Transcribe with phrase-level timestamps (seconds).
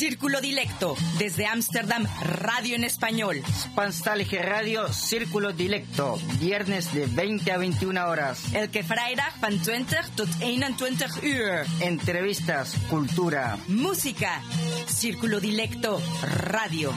[0.00, 3.42] Círculo Dilecto, desde Ámsterdam, radio en español.
[3.52, 8.54] Spanstalge Radio, Círculo Dilecto, viernes de 20 a 21 horas.
[8.54, 11.66] Elke vrijdag van 20 tot 21 uur.
[11.80, 14.40] Entrevistas, cultura, música.
[14.86, 16.94] Círculo Dilecto, radio.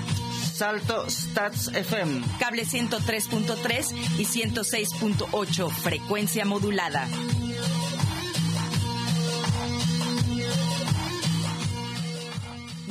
[0.54, 2.22] Salto Stats FM.
[2.40, 7.10] Cable 103.3 y 106.8, frecuencia modulada.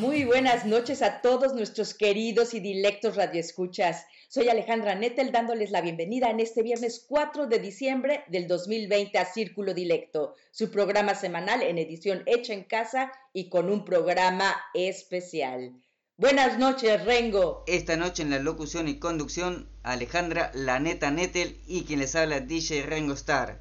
[0.03, 4.05] Muy buenas noches a todos nuestros queridos y dilectos radioescuchas.
[4.27, 9.25] Soy Alejandra Nettel dándoles la bienvenida en este viernes 4 de diciembre del 2020 a
[9.25, 15.81] Círculo Dilecto, su programa semanal en edición hecha en casa y con un programa especial.
[16.17, 17.63] Buenas noches, Rengo.
[17.69, 22.83] Esta noche en la locución y conducción, Alejandra Laneta Nettel y quien les habla DJ
[22.83, 23.61] Rengo Star.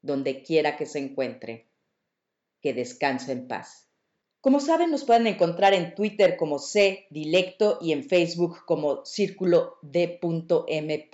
[0.00, 1.73] donde quiera que se encuentre
[2.64, 3.86] que descansa en paz.
[4.40, 9.76] Como saben, nos pueden encontrar en Twitter como C Dilecto y en Facebook como Círculo
[9.82, 11.10] D.M.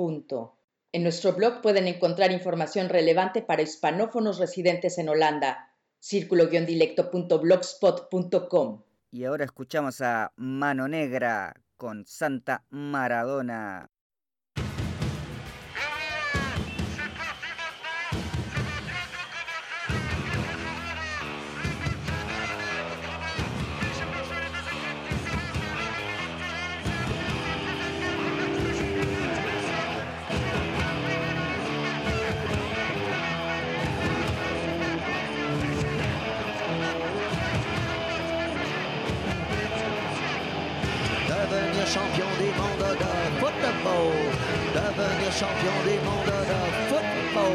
[0.93, 8.83] En nuestro blog pueden encontrar información relevante para hispanófonos residentes en Holanda, círculo-dilecto.blogspot.com.
[9.11, 13.91] Y ahora escuchamos a Mano Negra con Santa Maradona.
[45.31, 47.55] Champion des mondes de football.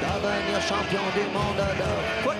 [0.00, 2.39] Devenir champion des mondes de football.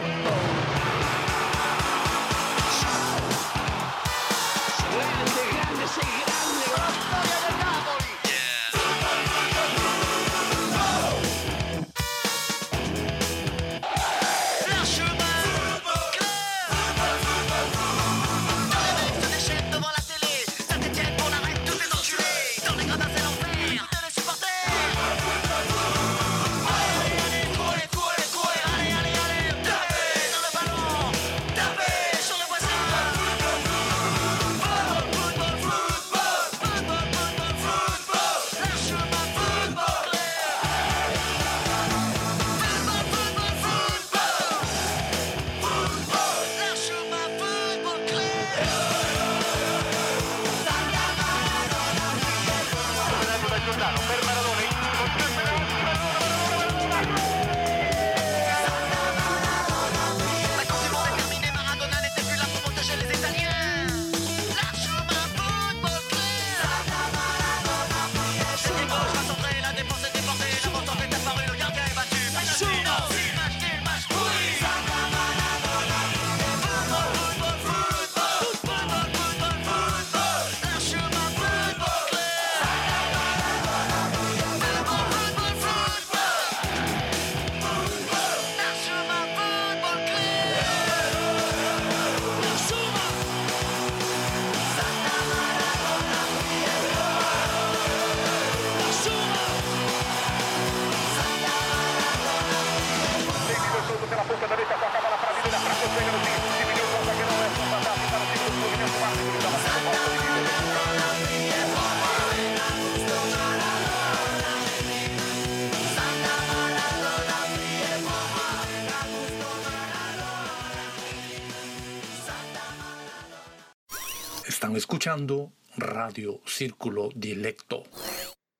[125.01, 127.85] Escuchando Radio Círculo Dilecto.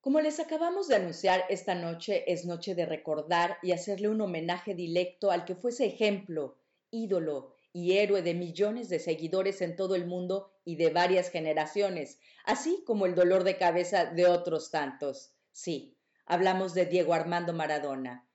[0.01, 4.75] Como les acabamos de anunciar, esta noche es noche de recordar y hacerle un homenaje
[4.75, 6.57] dilecto al que fuese ejemplo,
[6.91, 12.19] ídolo y héroe de millones de seguidores en todo el mundo y de varias generaciones,
[12.47, 15.35] así como el dolor de cabeza de otros tantos.
[15.53, 18.27] Sí, hablamos de Diego Armando Maradona,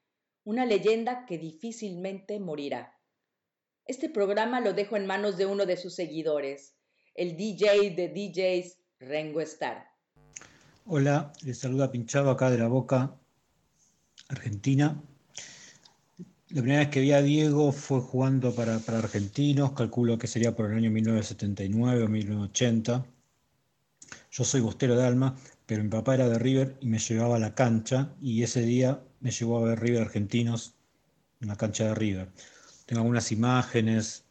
[0.44, 3.00] una leyenda que difícilmente morirá.
[3.88, 6.75] Este programa lo dejo en manos de uno de sus seguidores,
[7.16, 9.88] el DJ de DJs Rengo Star.
[10.86, 13.16] Hola, les saluda Pinchado acá de la Boca,
[14.28, 15.02] Argentina.
[16.50, 20.56] La primera vez que vi a Diego fue jugando para, para Argentinos, calculo que sería
[20.56, 23.06] por el año 1979 o 1980.
[24.32, 25.36] Yo soy bostero de alma,
[25.66, 29.02] pero mi papá era de River y me llevaba a la cancha y ese día
[29.22, 30.76] me llevó a ver River Argentinos
[31.40, 32.30] en la cancha de River.
[32.86, 34.25] Tengo algunas imágenes,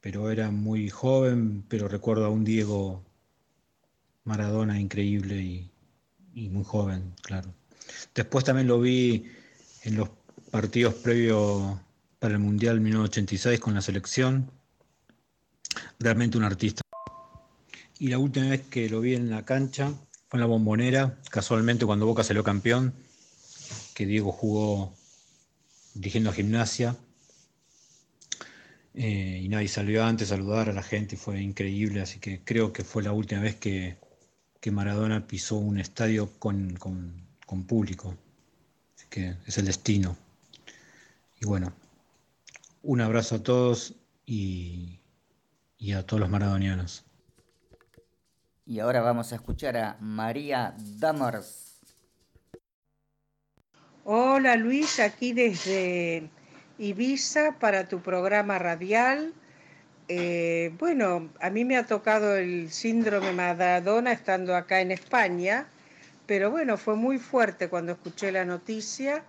[0.00, 3.04] pero era muy joven, pero recuerdo a un Diego
[4.24, 5.36] Maradona increíble
[6.34, 7.52] y, muy joven, claro.
[8.14, 9.26] Después también lo vi
[9.82, 10.08] en los
[10.50, 11.78] partidos previos
[12.18, 14.50] para el Mundial 1986 con la selección.
[15.98, 16.82] Realmente un artista.
[17.98, 19.92] Y la última vez que lo vi en la cancha
[20.28, 22.94] fue en la bombonera, casualmente cuando Boca salió campeón,
[23.94, 24.94] que Diego jugó
[25.94, 26.96] dirigiendo gimnasia.
[28.94, 32.72] Eh, y nadie salió antes a saludar a la gente fue increíble, así que creo
[32.72, 33.96] que fue la última vez que,
[34.60, 38.16] que Maradona pisó un estadio con, con, con público.
[38.96, 40.16] Así que es el destino.
[41.40, 41.72] Y bueno,
[42.82, 43.94] un abrazo a todos
[44.26, 44.98] y,
[45.78, 47.04] y a todos los maradonianos.
[48.66, 51.80] Y ahora vamos a escuchar a María Damars.
[54.04, 56.30] Hola Luis, aquí desde
[56.80, 59.34] Ibiza para tu programa radial.
[60.08, 65.66] Eh, bueno, a mí me ha tocado el síndrome Maradona estando acá en España,
[66.26, 69.22] pero bueno, fue muy fuerte cuando escuché la noticia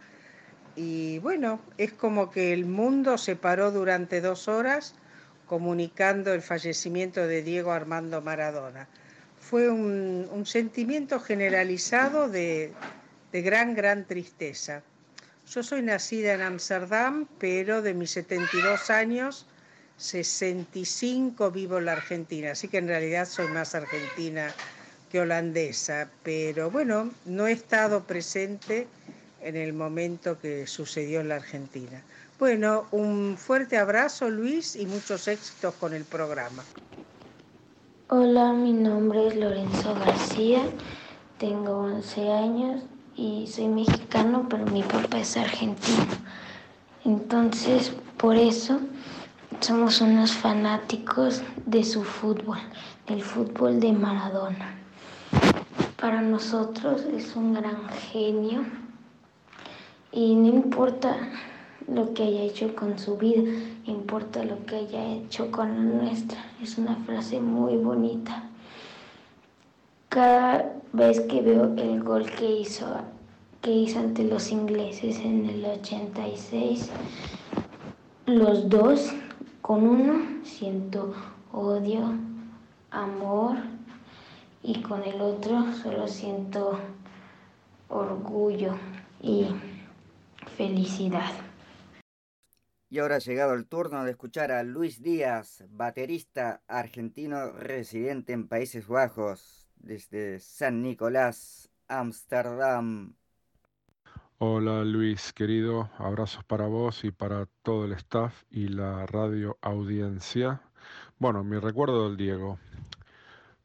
[0.77, 4.95] y bueno, es como que el mundo se paró durante dos horas
[5.45, 8.87] comunicando el fallecimiento de Diego Armando Maradona.
[9.41, 12.71] Fue un, un sentimiento generalizado de,
[13.33, 14.83] de gran, gran tristeza.
[15.53, 19.45] Yo soy nacida en Ámsterdam, pero de mis 72 años,
[19.97, 24.53] 65 vivo en la Argentina, así que en realidad soy más argentina
[25.11, 28.87] que holandesa, pero bueno, no he estado presente
[29.41, 32.01] en el momento que sucedió en la Argentina.
[32.39, 36.63] Bueno, un fuerte abrazo Luis y muchos éxitos con el programa.
[38.07, 40.61] Hola, mi nombre es Lorenzo García,
[41.37, 42.83] tengo 11 años
[43.21, 46.07] y soy mexicano, pero mi papá es argentino.
[47.05, 48.79] Entonces, por eso
[49.59, 52.57] somos unos fanáticos de su fútbol,
[53.07, 54.75] del fútbol de Maradona.
[55.99, 58.63] Para nosotros es un gran genio
[60.11, 61.15] y no importa
[61.87, 63.43] lo que haya hecho con su vida,
[63.85, 66.43] importa lo que haya hecho con la nuestra.
[66.59, 68.50] Es una frase muy bonita.
[70.11, 72.85] Cada vez que veo el gol que hizo,
[73.61, 76.89] que hizo ante los ingleses en el 86,
[78.25, 79.13] los dos
[79.61, 81.13] con uno siento
[81.53, 82.13] odio,
[82.89, 83.55] amor
[84.61, 86.77] y con el otro solo siento
[87.87, 88.73] orgullo
[89.21, 89.47] y
[90.57, 91.31] felicidad.
[92.89, 98.49] Y ahora ha llegado el turno de escuchar a Luis Díaz, baterista argentino residente en
[98.49, 103.13] Países Bajos, desde San Nicolás, Ámsterdam.
[104.37, 110.61] Hola Luis, querido, abrazos para vos y para todo el staff y la radio audiencia.
[111.19, 112.57] Bueno, mi recuerdo del Diego.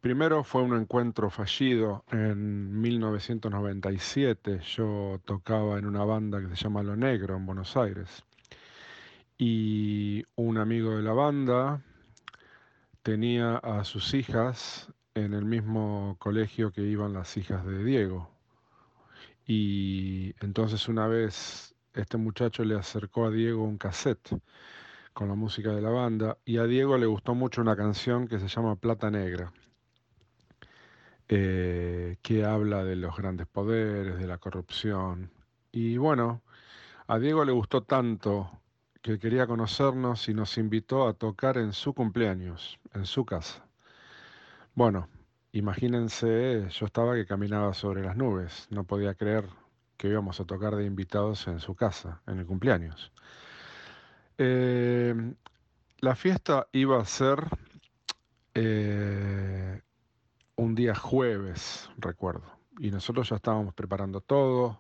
[0.00, 4.60] Primero fue un encuentro fallido en 1997.
[4.76, 8.22] Yo tocaba en una banda que se llama Lo Negro en Buenos Aires.
[9.38, 11.82] Y un amigo de la banda
[13.02, 18.30] tenía a sus hijas en el mismo colegio que iban las hijas de Diego.
[19.46, 24.38] Y entonces una vez este muchacho le acercó a Diego un cassette
[25.12, 28.38] con la música de la banda y a Diego le gustó mucho una canción que
[28.38, 29.52] se llama Plata Negra
[31.28, 35.30] eh, que habla de los grandes poderes, de la corrupción.
[35.72, 36.42] Y bueno,
[37.08, 38.50] a Diego le gustó tanto
[39.02, 43.65] que quería conocernos y nos invitó a tocar en su cumpleaños, en su casa.
[44.76, 45.08] Bueno,
[45.52, 49.48] imagínense, yo estaba que caminaba sobre las nubes, no podía creer
[49.96, 53.10] que íbamos a tocar de invitados en su casa, en el cumpleaños.
[54.36, 55.14] Eh,
[56.00, 57.38] la fiesta iba a ser
[58.52, 59.80] eh,
[60.56, 62.44] un día jueves, recuerdo.
[62.78, 64.78] Y nosotros ya estábamos preparando todo,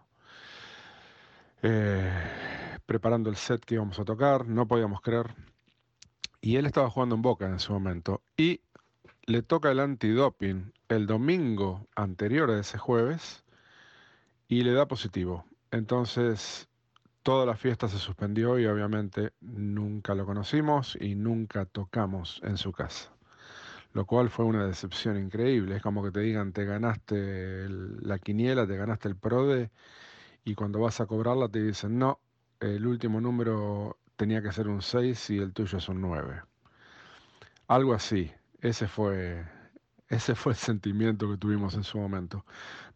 [1.62, 2.12] eh,
[2.84, 5.34] preparando el set que íbamos a tocar, no podíamos creer.
[6.42, 8.20] Y él estaba jugando en Boca en ese momento.
[8.36, 8.60] Y
[9.26, 13.44] le toca el antidoping el domingo anterior a ese jueves
[14.48, 15.44] y le da positivo.
[15.72, 16.68] Entonces
[17.24, 22.70] toda la fiesta se suspendió y obviamente nunca lo conocimos y nunca tocamos en su
[22.72, 23.10] casa.
[23.94, 25.76] Lo cual fue una decepción increíble.
[25.76, 29.70] Es como que te digan, te ganaste la quiniela, te ganaste el PRODE
[30.44, 32.20] y cuando vas a cobrarla te dicen, no,
[32.60, 36.42] el último número tenía que ser un 6 y el tuyo es un 9.
[37.66, 38.30] Algo así.
[38.60, 39.44] Ese fue,
[40.08, 42.44] ese fue el sentimiento que tuvimos en su momento.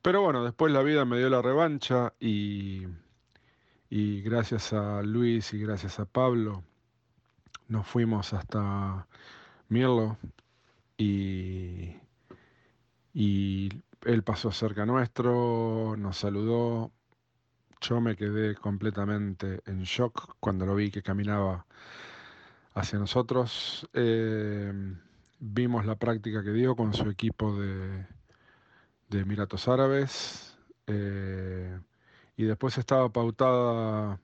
[0.03, 2.87] Pero bueno, después la vida me dio la revancha y
[3.91, 6.63] y gracias a Luis y gracias a Pablo
[7.69, 9.07] nos fuimos hasta
[9.69, 10.17] Mirlo
[10.97, 11.97] y,
[13.13, 13.69] y
[14.05, 16.93] él pasó cerca nuestro, nos saludó,
[17.81, 21.67] yo me quedé completamente en shock cuando lo vi que caminaba
[22.75, 23.89] hacia nosotros.
[23.93, 24.73] Eh,
[25.41, 28.07] vimos la práctica que dio con su equipo de,
[29.09, 30.57] de Emiratos Árabes.
[30.87, 31.79] Eh,
[32.37, 34.21] y después estaba pautada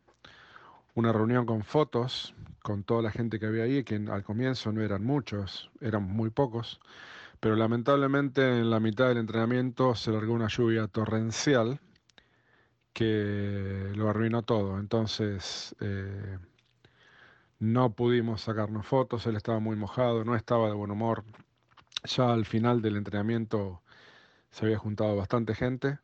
[0.94, 4.82] una reunión con fotos con toda la gente que había ahí, que al comienzo no
[4.82, 6.80] eran muchos, eran muy pocos,
[7.38, 11.78] pero lamentablemente en la mitad del entrenamiento se largó una lluvia torrencial
[12.92, 14.78] que lo arruinó todo.
[14.80, 16.38] Entonces eh,
[17.58, 21.24] no pudimos sacarnos fotos, él estaba muy mojado, no estaba de buen humor.
[22.04, 23.82] Ya al final del entrenamiento
[24.50, 25.98] se había juntado bastante gente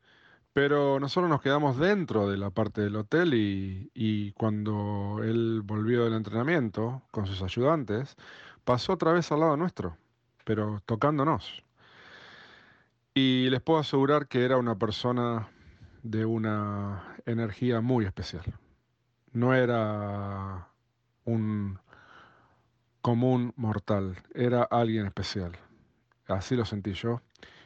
[0.52, 6.14] pero nosotros nos quedamos dentro de la parte del hotel y, cuando él volvió del
[6.14, 8.16] entrenamiento con sus ayudantes,
[8.64, 9.96] pasó otra vez al lado nuestro,
[10.44, 11.64] pero tocándonos.
[13.14, 15.48] Y les puedo asegurar que era una persona
[16.02, 18.44] de una energía muy especial.
[19.32, 20.68] No era
[21.24, 21.78] un
[23.00, 25.52] común mortal, era alguien especial.
[26.28, 27.20] Así lo sentí yo.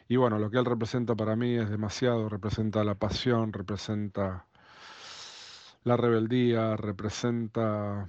[0.08, 4.46] Y bueno, lo que él representa para mí es demasiado, representa la pasión, representa
[5.84, 8.08] la rebeldía, representa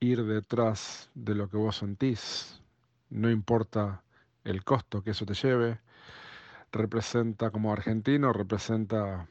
[0.00, 2.60] ir detrás de lo que vos sentís,
[3.10, 4.02] no importa
[4.44, 5.80] el costo que eso te lleve,
[6.72, 9.28] representa como argentino, representa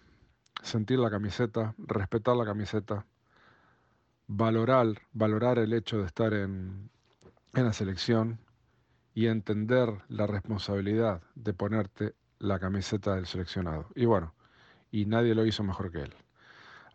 [0.61, 3.05] sentir la camiseta, respetar la camiseta,
[4.27, 6.89] valorar, valorar el hecho de estar en,
[7.53, 8.39] en la selección,
[9.13, 13.87] y entender la responsabilidad de ponerte la camiseta del seleccionado.
[13.95, 14.33] Y bueno,
[14.91, 16.13] y nadie lo hizo mejor que él.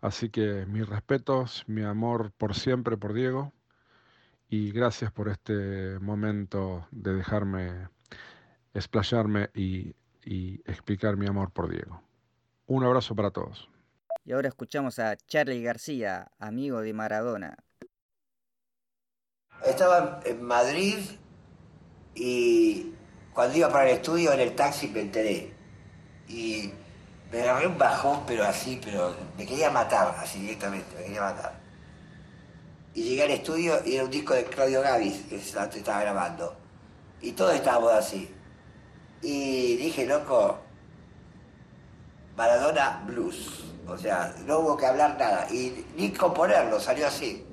[0.01, 3.53] Así que mis respetos, mi amor por siempre por Diego
[4.49, 7.89] y gracias por este momento de dejarme
[8.73, 12.01] explayarme y, y explicar mi amor por Diego.
[12.67, 13.69] Un abrazo para todos.
[14.25, 17.57] Y ahora escuchamos a Charlie García, amigo de Maradona.
[19.65, 20.97] Estaba en Madrid
[22.15, 22.93] y
[23.33, 25.53] cuando iba para el estudio en el taxi me enteré.
[26.27, 26.71] Y
[27.31, 31.59] me agarré un bajón, pero así, pero me quería matar, así directamente, me quería matar.
[32.93, 36.55] Y llegué al estudio y era un disco de Claudio Gavis que estaba grabando.
[37.21, 38.29] Y todos estábamos así.
[39.21, 40.59] Y dije, loco,
[42.39, 43.65] Maradona Blues.
[43.85, 45.45] O sea, no hubo que hablar nada.
[45.51, 47.45] Y ni componerlo, salió así.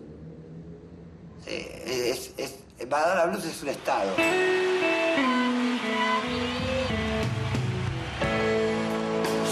[1.44, 2.54] es, es,
[2.88, 4.12] Maradona Blues es un estado.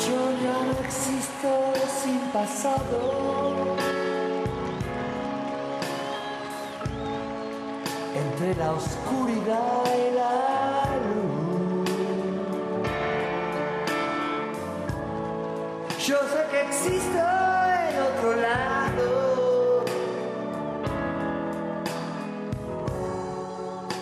[0.06, 3.76] Yo ya no existo sin pasado.
[8.14, 10.63] Entre la oscuridad y la
[16.06, 19.84] Yo sé que existo en otro lado.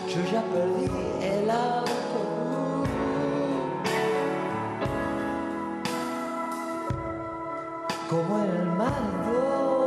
[0.09, 0.91] yo ya perdí
[1.23, 2.85] el auto.
[8.11, 9.82] Como el mando.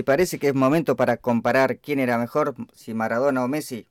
[0.00, 3.86] ¿Le parece que es momento para comparar quién era mejor, si Maradona o Messi?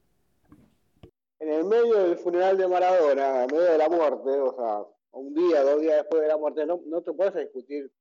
[1.38, 5.36] En el medio del funeral de Maradona, en medio de la muerte, o sea, un
[5.36, 7.92] día, dos días después de la muerte, no, no te puedes discutir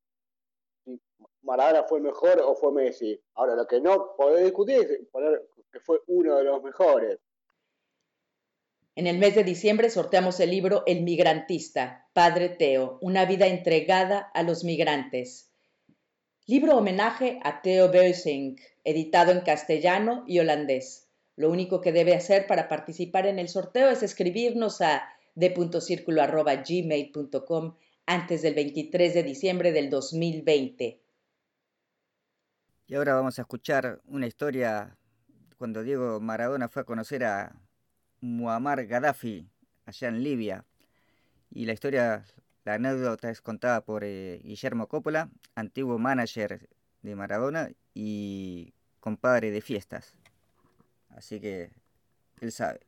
[0.87, 0.99] si
[1.43, 3.21] Maradona fue mejor o fue Messi.
[3.35, 7.19] Ahora, lo que no podés discutir es poner que fue uno de los mejores.
[8.95, 14.31] En el mes de diciembre sorteamos el libro El migrantista, Padre Teo, una vida entregada
[14.33, 15.48] a los migrantes.
[16.49, 21.11] Libro homenaje a Theo Beusink, editado en castellano y holandés.
[21.37, 25.03] Lo único que debe hacer para participar en el sorteo es escribirnos a
[25.35, 27.75] de.circulo.gmail.com
[28.07, 30.99] antes del 23 de diciembre del 2020.
[32.87, 34.97] Y ahora vamos a escuchar una historia
[35.59, 37.61] cuando Diego Maradona fue a conocer a
[38.23, 39.47] Muammar Gaddafi
[39.85, 40.65] allá en Libia.
[41.51, 42.25] Y la historia,
[42.69, 46.69] la anécdota es contada por eh, Guillermo Coppola, antiguo manager
[47.01, 50.13] de Maradona y compadre de fiestas.
[51.17, 51.71] Así que
[52.43, 52.81] él sabe.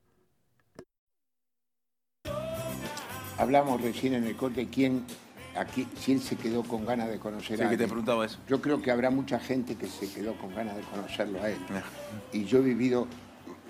[3.38, 5.06] Hablamos recién en el corte quién
[5.56, 8.38] aquí si él se quedó con ganas de conocer Sí, a que te preguntaba eso.
[8.46, 11.58] Yo creo que habrá mucha gente que se quedó con ganas de conocerlo a él.
[12.34, 13.08] Y yo he vivido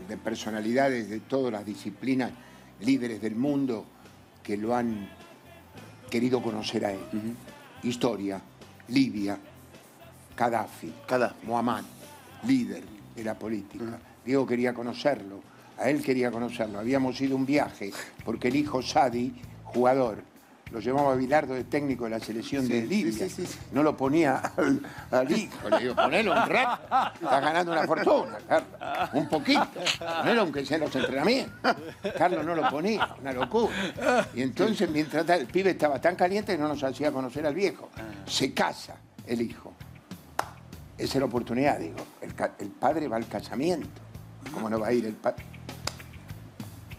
[0.08, 2.32] de personalidades de todas las disciplinas,
[2.80, 3.86] líderes del mundo,
[4.42, 5.08] que lo han
[6.10, 7.00] querido conocer a él.
[7.82, 8.40] Historia,
[8.88, 9.38] Libia,
[10.36, 10.92] Gaddafi,
[11.44, 11.84] Muhammad,
[12.46, 12.82] líder
[13.14, 13.98] de la política.
[14.24, 15.40] Diego quería conocerlo,
[15.78, 16.78] a él quería conocerlo.
[16.78, 17.90] Habíamos ido un viaje
[18.24, 19.32] porque el hijo Sadi,
[19.64, 20.22] jugador,
[20.72, 23.26] lo llevaba a Bilardo de técnico de la selección de Libia.
[23.72, 25.68] No lo ponía al, al hijo.
[25.68, 26.82] Le digo, ponelo un rato.
[27.14, 29.10] Estás ganando una fortuna, Carlos.
[29.14, 29.68] Un poquito.
[29.98, 31.76] Ponelo aunque sea en los entrenamientos.
[32.16, 34.28] Carlos no lo ponía, una locura.
[34.34, 37.90] Y entonces, mientras el pibe estaba tan caliente que no nos hacía conocer al viejo.
[38.26, 38.96] Se casa
[39.26, 39.72] el hijo.
[40.96, 41.96] Esa es la oportunidad, digo.
[42.20, 43.88] El padre va al casamiento.
[44.52, 45.44] ¿Cómo no va a ir el padre?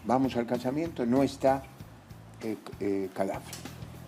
[0.04, 1.62] Vamos al casamiento, no está
[2.42, 3.52] eh, eh, Gaddafi.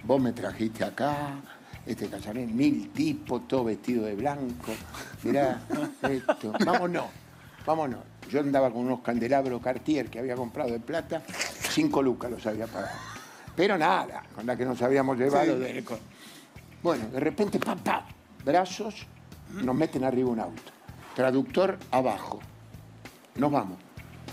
[0.04, 1.36] Vos me trajiste acá,
[1.86, 4.72] este casamiento, mil tipos, todo vestido de blanco.
[5.22, 5.60] Mirá,
[6.02, 6.52] esto.
[6.64, 7.06] Vámonos,
[7.66, 8.00] vámonos.
[8.30, 11.22] Yo andaba con unos candelabros Cartier que había comprado de plata,
[11.70, 12.96] cinco lucas los había pagado.
[13.56, 15.54] Pero nada, con la que nos habíamos llevado.
[15.56, 15.60] Sí.
[15.62, 15.84] de-
[16.82, 18.06] Bueno, de repente, papá,
[18.44, 19.06] brazos,
[19.62, 20.62] nos meten arriba un auto.
[21.14, 22.40] Traductor abajo.
[23.36, 23.78] Nos vamos.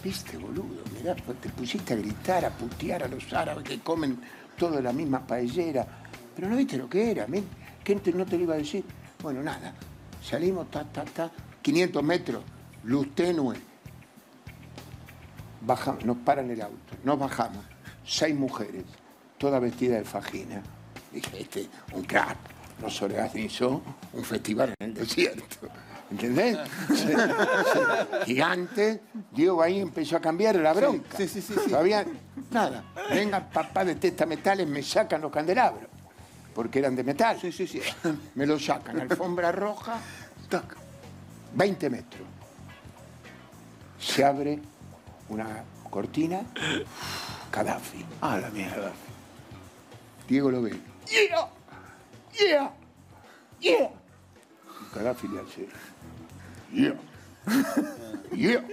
[0.03, 4.19] Viste, boludo, mirá, pues te pusiste a gritar, a putear a los árabes que comen
[4.57, 5.85] todo de la misma paellera.
[6.35, 7.45] Pero no viste lo que era, men.
[7.83, 8.83] ¿Quién te- no te lo iba a decir?
[9.21, 9.73] Bueno, nada.
[10.23, 12.43] Salimos, ta, ta, ta, 500 metros,
[12.83, 13.55] luz tenue.
[15.61, 17.63] Bajamos, nos paran el auto, nos bajamos.
[18.03, 18.83] Seis mujeres,
[19.37, 20.63] todas vestidas de fajina.
[21.11, 22.37] Dije, este, un crack,
[22.81, 23.81] nos organizó
[24.13, 25.43] un festival en el desierto.
[26.09, 26.57] ¿Entendés?
[26.89, 29.01] Se- se- Gigante.
[29.31, 31.15] Diego ahí empezó a cambiar la bronca.
[31.17, 31.69] Sí, sí, sí, sí.
[31.69, 32.05] Todavía,
[32.51, 32.83] nada.
[33.11, 35.89] Vengan papá de testa metales, me sacan los candelabros.
[36.53, 37.37] Porque eran de metal.
[37.39, 37.81] Sí, sí, sí.
[38.35, 38.99] Me lo sacan.
[38.99, 39.99] Alfombra roja,
[40.49, 40.75] tac,
[41.53, 42.23] 20 metros.
[43.97, 44.59] Se abre
[45.29, 46.41] una cortina,
[47.53, 48.05] Gaddafi.
[48.21, 48.91] Ah, la mierda.
[50.27, 50.77] Diego lo ve.
[51.07, 51.47] ¡Yeah!
[52.39, 52.71] ¡Yeah!
[53.59, 53.89] ¡Yeah!
[54.95, 55.67] Le hace.
[56.73, 56.95] ¡Yeah!
[58.33, 58.63] ¡Yeah!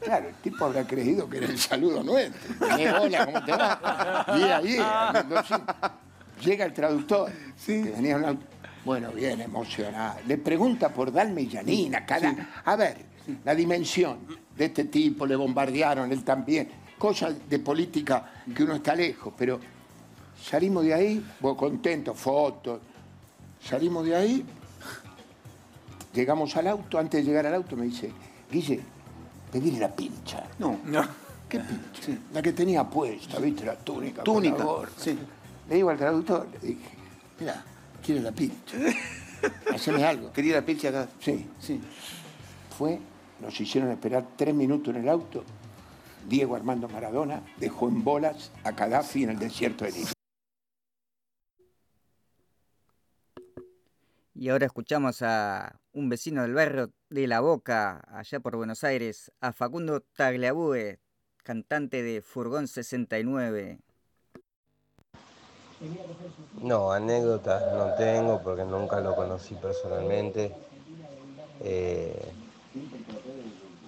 [0.00, 2.54] Claro, el tipo habrá creído que era el saludo nuestro.
[2.78, 4.26] Eh, hola, ¿cómo te va?
[4.38, 5.98] ¡Yeah, yeah!
[6.42, 7.30] Llega el traductor,
[7.64, 8.46] que venía auto.
[8.84, 10.20] Bueno, bien emocionado.
[10.26, 12.62] Le pregunta por Dalme y Janina, cada...
[12.64, 12.98] A ver,
[13.44, 16.68] la dimensión de este tipo, le bombardearon, él también.
[16.98, 19.58] Cosas de política que uno está lejos, pero
[20.40, 22.80] salimos de ahí, bueno, contentos, fotos.
[23.64, 24.44] Salimos de ahí,
[26.12, 28.12] llegamos al auto, antes de llegar al auto me dice,
[28.50, 28.80] Guille,
[29.50, 30.44] pedirle la pincha.
[30.58, 30.78] No,
[31.48, 32.20] ¿qué pincha?
[32.32, 33.64] La que tenía puesta, ¿viste?
[33.64, 34.22] La túnica.
[34.22, 34.90] Túnica, la gorra.
[35.68, 36.90] Le digo al traductor, le dije,
[37.40, 37.64] mira,
[38.04, 38.76] quiero la pincha.
[39.74, 40.30] Haceme algo.
[40.32, 41.08] Quería la pincha acá.
[41.20, 41.80] Sí, sí.
[42.76, 43.00] Fue,
[43.40, 45.42] nos hicieron esperar tres minutos en el auto.
[46.28, 50.13] Diego Armando Maradona dejó en bolas a Gaddafi en el desierto de Libia.
[54.36, 59.30] Y ahora escuchamos a un vecino del barrio de La Boca, allá por Buenos Aires,
[59.40, 60.98] a Facundo Tagliabue,
[61.44, 63.78] cantante de Furgón 69.
[66.60, 70.52] No, anécdotas no tengo porque nunca lo conocí personalmente.
[71.60, 72.32] Eh,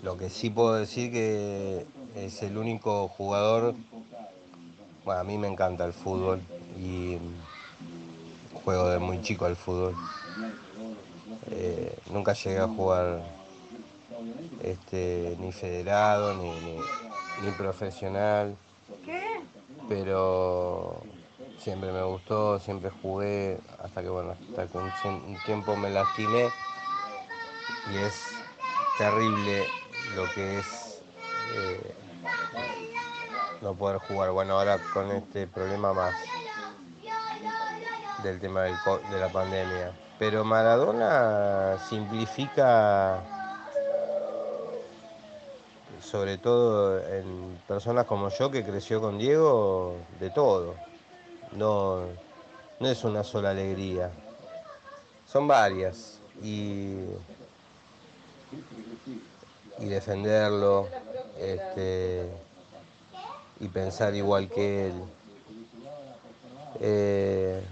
[0.03, 3.75] lo que sí puedo decir que es el único jugador,
[5.05, 6.41] bueno, a mí me encanta el fútbol
[6.79, 7.19] y
[8.66, 9.94] juego de muy chico al fútbol.
[11.46, 13.22] Eh, nunca llegué a jugar
[14.59, 16.76] este, ni federado, ni, ni,
[17.42, 18.57] ni profesional.
[19.88, 21.07] Pero
[21.59, 26.50] siempre me gustó, siempre jugué, hasta que bueno, hasta que un tiempo me lastimé
[27.92, 28.14] y es
[28.98, 29.66] terrible
[30.14, 30.66] lo que es
[31.57, 31.94] eh,
[33.61, 34.31] no poder jugar.
[34.33, 36.14] Bueno, ahora con este problema más
[38.22, 39.92] del tema de la pandemia.
[40.18, 43.20] Pero Maradona simplifica,
[46.00, 50.74] sobre todo en personas como yo que creció con Diego, de todo.
[51.52, 52.00] No,
[52.81, 54.11] no es una sola alegría,
[55.26, 56.18] son varias.
[56.42, 56.98] Y,
[59.79, 60.88] y defenderlo
[61.38, 62.31] este,
[63.61, 65.02] y pensar igual que él.
[66.81, 67.62] Eh,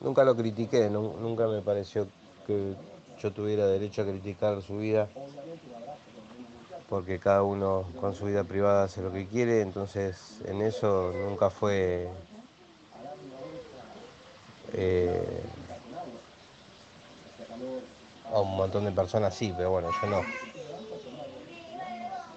[0.00, 2.12] nunca lo critiqué, nu- nunca me pareció
[2.44, 2.78] que
[3.16, 5.14] yo tuviera derecho a criticar su vida,
[6.86, 11.50] porque cada uno con su vida privada hace lo que quiere, entonces en eso nunca
[11.50, 12.28] fue
[14.72, 15.50] eh,
[18.28, 20.30] a un montón de personas sí, pero bueno, yo no.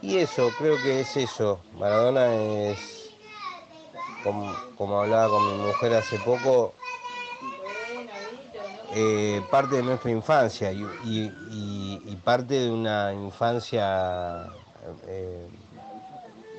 [0.02, 1.66] Y eso, creo que es eso.
[1.72, 3.18] Maradona es,
[4.20, 6.82] como, como hablaba con mi mujer hace poco,
[8.94, 14.48] eh, parte de nuestra infancia y, parte de una infancia
[15.08, 15.48] eh,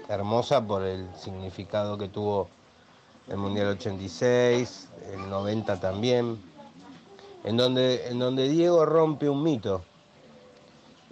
[0.09, 2.49] hermosa por el significado que tuvo
[3.29, 6.41] el Mundial 86, el 90 también,
[7.45, 9.83] en donde, en donde Diego rompe un mito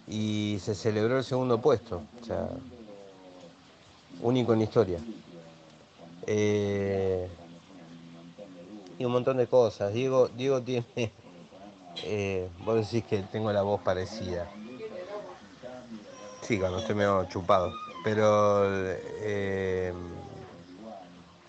[0.09, 2.49] y se celebró el segundo puesto, o sea,
[4.23, 4.99] único en historia.
[6.27, 7.29] Eh,
[8.99, 9.93] y un montón de cosas.
[9.93, 11.13] Diego, Diego tiene,
[12.05, 14.49] eh, vos decís que tengo la voz parecida.
[16.43, 17.73] Sí, cuando estoy medio chupado.
[18.05, 19.93] Pero eh,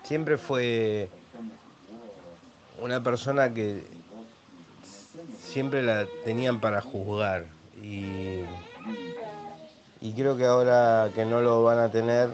[0.04, 1.10] siempre fue
[2.82, 3.84] una persona que
[5.42, 7.46] siempre la tenían para juzgar.
[7.82, 8.42] Y,
[10.02, 12.30] y creo que ahora que no lo van a tener,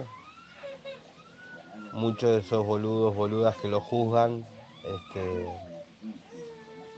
[1.94, 4.46] muchos de esos boludos, boludas que lo juzgan,
[4.86, 5.62] este,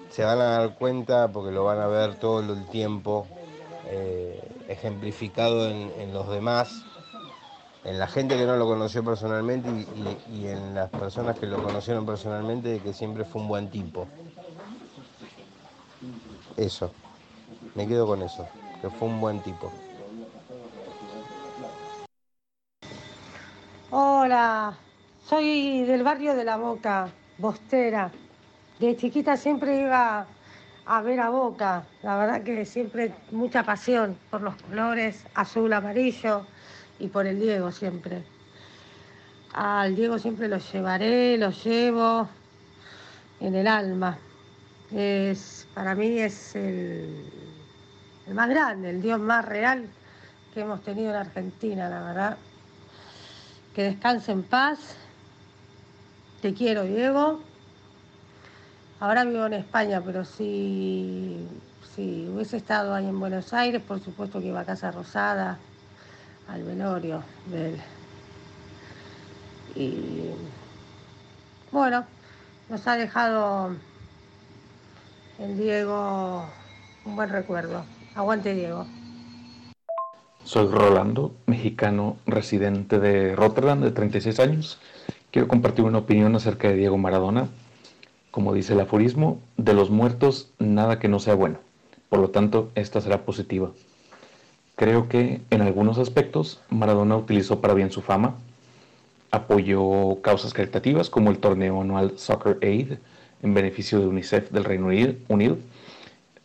[0.10, 3.34] se van a dar cuenta porque lo van a ver todo el tiempo
[3.84, 6.88] eh, ejemplificado en, en los demás,
[7.84, 11.48] en la gente que no lo conoció personalmente y, y- y en las personas que
[11.48, 14.12] lo conocieron personalmente, de que siempre fue un buen tipo.
[16.58, 16.98] Eso,
[17.76, 19.78] me quedo con eso, que fue un buen tipo.
[23.90, 24.78] Hola,
[25.28, 28.12] soy del barrio de La Boca, Bostera.
[28.80, 30.26] De chiquita siempre iba
[30.86, 31.84] a ver a Boca.
[32.02, 36.46] La verdad que siempre mucha pasión por los colores azul, amarillo
[37.00, 38.24] y por el Diego siempre.
[39.54, 42.28] Al Diego siempre lo llevaré, lo llevo
[43.40, 44.18] en el alma.
[44.92, 47.26] Es, para mí es el,
[48.28, 49.88] el más grande, el Dios más real
[50.54, 52.38] que hemos tenido en Argentina, la verdad.
[53.76, 54.96] Que descanse en paz.
[56.42, 57.40] Te quiero, Diego.
[59.00, 61.48] Ahora vivo en España, pero si,
[61.96, 65.58] si hubiese estado ahí en Buenos Aires, por supuesto que iba a Casa Rosada,
[66.48, 67.24] al velorio.
[69.76, 70.32] Y
[71.72, 72.06] bueno,
[72.70, 73.76] nos ha dejado
[75.40, 76.46] el Diego
[77.06, 77.84] un buen recuerdo.
[78.16, 78.86] Aguante, Diego.
[80.44, 84.80] Soy Rolando, mexicano residente de Rotterdam de 36 años.
[85.32, 87.50] Quiero compartir una opinión acerca de Diego Maradona.
[88.32, 91.58] Como dice el aforismo, de los muertos nada que no sea bueno.
[92.08, 93.72] Por lo tanto, esta será positiva.
[94.76, 98.36] Creo que en algunos aspectos Maradona utilizó para bien su fama.
[99.32, 102.94] Apoyó causas caritativas como el torneo anual Soccer Aid
[103.44, 104.88] en beneficio de UNICEF del Reino
[105.28, 105.58] Unido.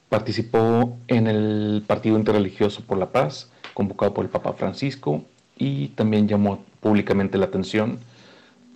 [0.09, 5.23] Participó en el Partido Interreligioso por la Paz, convocado por el Papa Francisco,
[5.57, 8.01] y también llamó públicamente la atención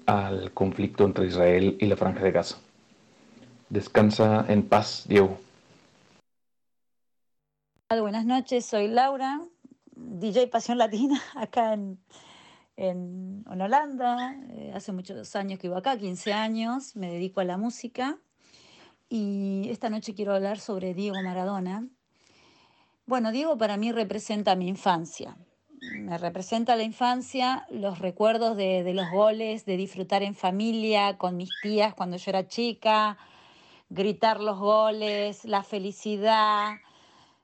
[0.07, 2.59] al conflicto entre Israel y la Franja de Gaza.
[3.69, 5.39] Descansa en paz, Diego.
[7.89, 9.41] Buenas noches, soy Laura,
[9.95, 11.99] DJ Pasión Latina, acá en,
[12.77, 14.37] en, Holanda.
[14.51, 18.19] Eh, hace muchos años que vivo acá, 15 años, me dedico a la música.
[19.09, 21.87] Y esta noche quiero hablar sobre Diego Maradona.
[23.07, 25.37] Bueno, Diego para mí representa mi infancia.
[25.91, 31.55] Me representa la infancia, los recuerdos de, los goles, de disfrutar en familia, con mis
[31.59, 33.19] tías cuando yo era chica,
[33.89, 36.81] gritar los goles, la felicidad.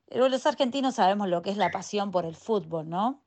[0.09, 3.21] Pero los argentinos sabemos lo que es la pasión por el fútbol, ¿no?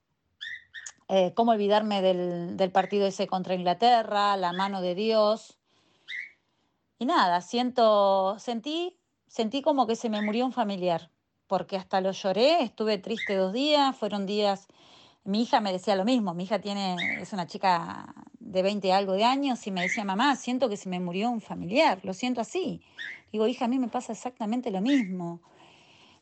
[1.08, 5.58] Eh, ¿Cómo olvidarme del, del partido ese contra Inglaterra, la mano de Dios?
[7.00, 11.10] Y nada, siento, sentí, sentí como que se me murió un familiar,
[11.48, 14.68] porque hasta lo lloré, estuve triste dos días, fueron días,
[15.26, 19.14] mi hija me decía lo mismo, mi hija tiene, es una chica de 20 algo
[19.14, 22.42] de años y me decía, mamá, siento que se me murió un familiar, lo siento
[22.42, 22.82] así.
[23.32, 25.42] Digo, hija, a mí me pasa exactamente lo mismo.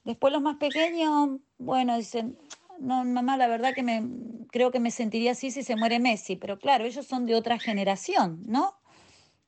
[0.06, 2.38] Después los más pequeños, bueno, dicen,
[2.80, 4.04] no, mamá, la verdad que me
[4.52, 7.58] creo que me sentiría así si se muere Messi, pero claro, ellos son de otra
[7.60, 8.76] generación, ¿no?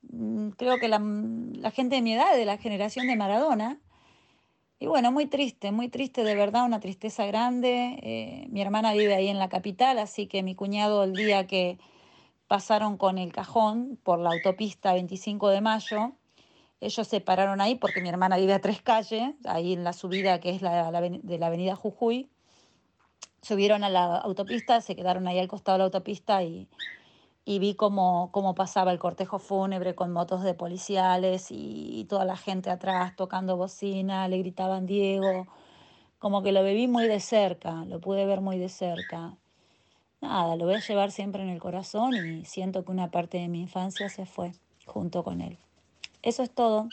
[0.01, 3.79] Mm, creo que la, la gente de mi edad, de la generación de Maradona,
[4.79, 7.97] y bueno, muy triste, muy triste, de verdad, una tristeza grande.
[8.03, 11.77] Eh, mi hermana vive ahí en la capital, así que mi cuñado el día que
[12.47, 16.11] pasaron con el cajón por la autopista 25 de mayo,
[16.81, 20.39] ellos se pararon ahí porque mi hermana vive a tres calles, ahí en la subida
[20.39, 22.29] que es la, la, de la avenida Jujuy.
[23.41, 26.67] Subieron a la autopista, se quedaron ahí al costado de la autopista y,
[27.45, 32.25] y vi cómo, cómo pasaba el cortejo fúnebre con motos de policiales y, y, toda
[32.25, 35.47] la gente atrás tocando bocina, le gritaban Diego,
[36.17, 39.37] como que lo viví muy de cerca, lo pude ver muy de cerca.
[40.21, 43.47] Nada, lo voy a llevar siempre en el corazón y siento que una parte de
[43.47, 44.53] mi infancia se fue
[44.87, 45.59] junto con él.
[46.23, 46.89] Eso es todo.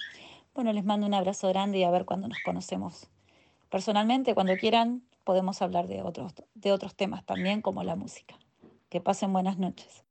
[0.54, 3.08] Bueno, les mando un abrazo grande y a ver cuándo nos conocemos.
[3.70, 8.34] Personalmente, cuando quieran, podemos hablar de otros, de otros temas también, como la música.
[8.90, 10.04] Que pasen buenas noches.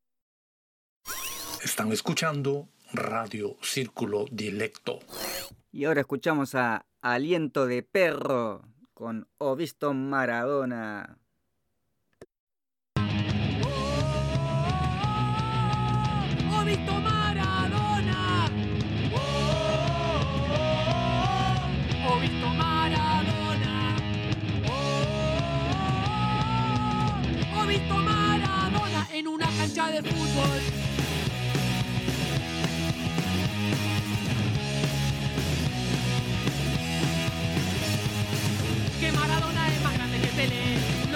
[1.63, 4.97] Están escuchando Radio Círculo Dilecto.
[5.71, 8.63] Y ahora escuchamos a Aliento de Perro
[8.95, 11.19] con O Visto Maradona.
[16.51, 18.49] ¡Oh, visto Maradona!
[22.07, 23.95] ¡Oh, visto Maradona!
[27.55, 30.90] ¡Oh, visto Maradona en una cancha de fútbol!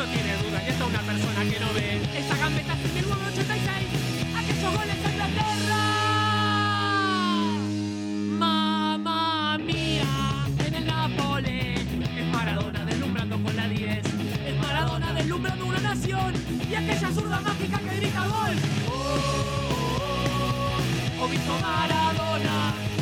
[0.05, 1.99] No tiene duda, ya está una persona que no ve.
[2.15, 3.87] Esa gambeta en 1986,
[4.37, 5.81] aquellos goles a Inglaterra.
[8.37, 10.05] Mamma mía,
[10.63, 11.79] en el Nápoles.
[12.19, 14.05] Es Maradona deslumbrando con la 10.
[14.45, 16.33] Es Maradona deslumbrando una nación.
[16.69, 18.55] Y aquella zurda mágica que grita gol.
[18.87, 18.91] Oh,
[21.19, 22.94] oh, oh, oh Maradona.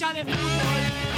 [0.00, 1.17] En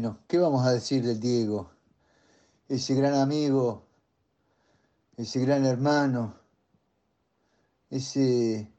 [0.00, 1.72] Bueno, ¿qué vamos a decir del Diego?
[2.68, 3.84] Ese gran amigo,
[5.16, 6.36] ese gran hermano,
[7.90, 8.70] ese,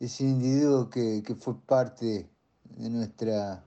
[0.00, 2.30] individuo que, que fue parte
[2.64, 3.62] de nuestra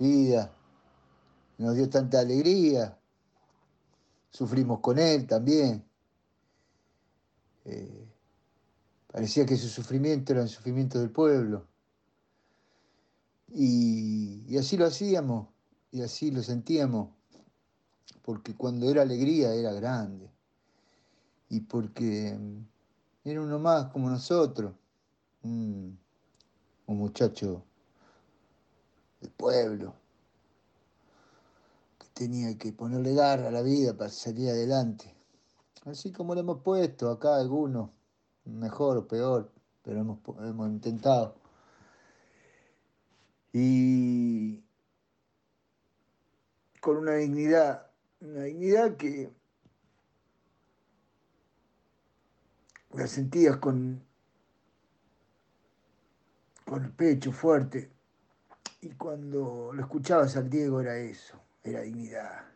[0.00, 0.52] vida,
[1.58, 2.98] nos dio tanta alegría,
[4.30, 5.84] sufrimos con él también.
[7.66, 8.08] Eh,
[9.06, 11.68] parecía que su sufrimiento era el sufrimiento del pueblo.
[13.54, 13.91] Y,
[14.52, 15.48] y así lo hacíamos,
[15.92, 17.08] y así lo sentíamos,
[18.20, 20.30] porque cuando era alegría era grande,
[21.48, 24.74] y porque mm, era uno más como nosotros,
[25.42, 25.98] un,
[26.84, 27.64] un muchacho
[29.22, 29.94] del pueblo,
[31.98, 35.14] que tenía que ponerle garra a la vida para salir adelante.
[35.86, 37.88] Así como lo hemos puesto acá algunos,
[38.44, 39.50] mejor o peor,
[39.82, 41.41] pero hemos, hemos intentado.
[43.52, 44.64] Y
[46.80, 49.30] con una dignidad, una dignidad que
[52.94, 54.02] la sentías con,
[56.64, 57.92] con el pecho fuerte.
[58.80, 62.46] Y cuando lo escuchabas al Diego era eso, era dignidad.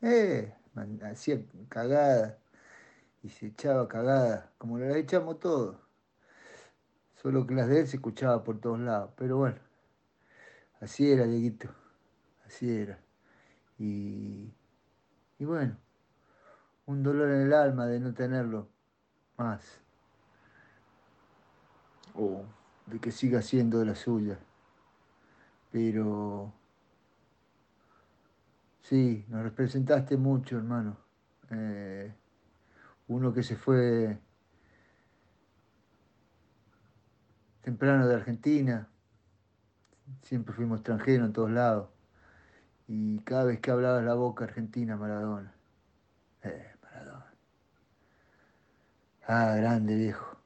[0.00, 0.52] Eh,
[1.04, 2.38] hacía cagada
[3.22, 5.76] y se echaba cagada, como las echamos todos.
[7.14, 9.12] Solo que las de él se escuchaba por todos lados.
[9.16, 9.60] Pero bueno,
[10.82, 11.68] así era, Dieguito.
[12.44, 12.98] Así era.
[13.78, 14.52] Y,
[15.38, 15.76] y bueno,
[16.86, 18.68] un dolor en el alma de no tenerlo
[19.38, 19.80] más.
[22.14, 22.44] O
[22.86, 24.38] de que siga siendo de la suya.
[25.70, 26.52] Pero
[28.82, 30.98] sí, nos representaste mucho, hermano.
[31.50, 32.12] Eh,
[33.08, 34.18] uno que se fue
[37.62, 38.91] temprano de Argentina,
[40.22, 41.88] siempre fuimos extranjeros en todos lados,
[42.88, 45.54] y cada vez que hablabas la boca argentina, Maradona.
[46.42, 47.32] Eh, Maradona.
[49.26, 50.36] Ah, grande viejo.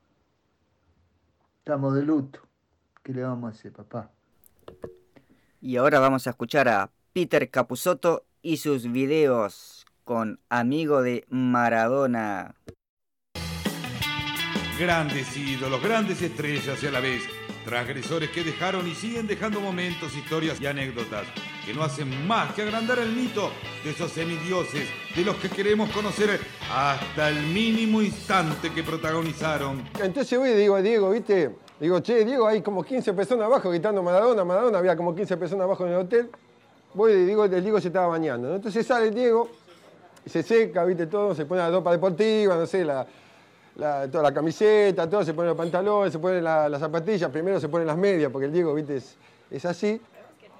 [1.58, 2.40] Estamos de luto.
[3.02, 4.10] ¿Qué le vamos a hacer, papá?
[5.60, 12.54] Y ahora vamos a escuchar a Peter Capusotto y sus videos con Amigo de Maradona.
[14.78, 17.22] Grandes ídolos, grandes estrellas y a la vez
[17.66, 21.26] transgresores que dejaron y siguen dejando momentos, historias y anécdotas
[21.66, 23.50] que no hacen más que agrandar el mito
[23.82, 26.38] de esos semidioses de los que queremos conocer
[26.72, 29.82] hasta el mínimo instante que protagonizaron.
[30.00, 31.56] Entonces voy y digo a Diego, ¿viste?
[31.80, 35.64] Digo, che, Diego, hay como 15 personas abajo gritando Maradona, Maradona, había como 15 personas
[35.64, 36.30] abajo en el hotel.
[36.94, 38.54] Voy y digo, el Diego se estaba bañando.
[38.54, 39.50] Entonces sale Diego,
[40.24, 43.04] se seca, viste todo, se pone la ropa deportiva, no sé, la,
[43.76, 47.60] la- toda la camiseta, todo, se pone los pantalones, se pone la- las zapatillas, primero
[47.60, 49.00] se ponen las medias, porque el Diego, viste,
[49.50, 50.00] es, así.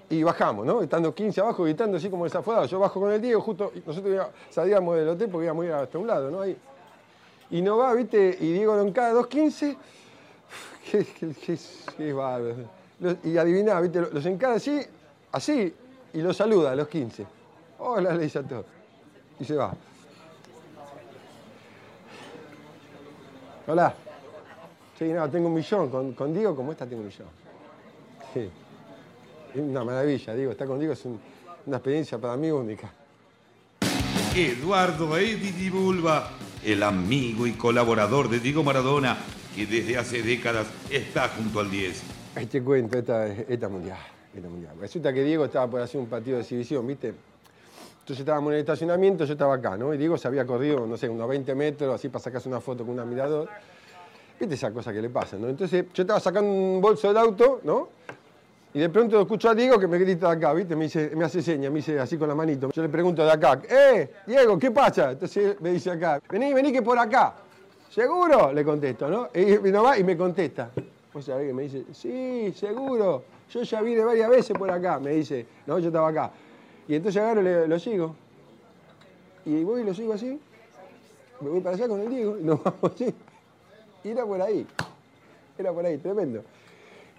[0.09, 0.83] Y bajamos, ¿no?
[0.83, 2.67] Estando 15 abajo, gritando así como desaforado.
[2.67, 5.99] Yo bajo con el Diego, justo, nosotros salíamos del hotel porque íbamos a ir hasta
[5.99, 6.43] un lado, ¿no?
[6.43, 6.57] Ahí.
[7.51, 9.77] Y no va, viste, y Diego lo encara 2.15,
[10.91, 12.55] que, que, que es, que es bárbaro.
[13.25, 14.81] Y adiviná, viste, los encara así,
[15.33, 15.75] así,
[16.13, 17.27] y los saluda a los 15.
[17.79, 18.65] Hola, le dice a todos.
[19.41, 19.75] Y se va.
[23.67, 23.95] Hola.
[24.99, 25.91] Sí, no, tengo un millón.
[25.91, 27.29] Con, con Diego, como esta, tengo un millón.
[28.33, 28.49] Sí.
[29.55, 30.53] Es una maravilla, Diego.
[30.53, 31.21] Estar con Diego es un-
[31.67, 32.91] una experiencia para mí única.
[34.35, 36.31] Eduardo Edi Di Bulba,
[36.65, 39.17] el amigo y colaborador de Diego Maradona,
[39.55, 42.03] que desde hace décadas está junto al 10.
[42.37, 43.99] Este cuento, esta, esta mundial,
[44.35, 44.75] esta mundial.
[44.79, 47.15] Resulta que Diego estaba por hacer un partido de exhibición, ¿viste?
[48.07, 49.93] Entonces estábamos en el estacionamiento, yo estaba acá, ¿no?
[49.93, 52.85] Y Diego se había corrido, no sé, unos 20 metros, así para sacarse una foto
[52.85, 53.49] con un admirador.
[54.39, 55.49] ¿Viste esa cosa que le pasa, no?
[55.49, 57.89] Entonces yo estaba sacando un bolso del auto, ¿no?
[58.75, 60.77] Y de pronto escucho a Diego que me grita de acá, ¿viste?
[60.77, 62.71] Me, dice, me hace seña, me dice así con la manito.
[62.71, 65.11] Yo le pregunto de acá, ¡eh, Diego, qué pasa!
[65.11, 67.35] Entonces me dice acá, vení, vení que por acá.
[67.91, 68.53] ¿Seguro?
[68.53, 69.31] Le contesto, ¿no?
[69.35, 70.71] Y, y no va y me contesta.
[71.13, 73.25] Vos sabés que me dice, sí, seguro.
[73.51, 75.45] Yo ya vine varias veces por acá, me dice.
[75.67, 76.31] No, yo estaba acá.
[76.89, 78.15] Y entonces agarro y lo sigo.
[79.45, 80.41] Y voy y lo sigo así.
[81.41, 83.15] Me voy para allá con el Diego y nos vamos así.
[84.05, 84.67] Y era por ahí.
[85.59, 86.43] Era por ahí, tremendo.